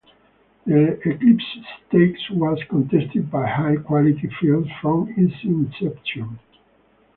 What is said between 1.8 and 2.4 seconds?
Stakes